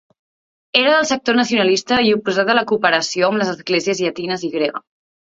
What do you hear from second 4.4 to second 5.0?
i grega.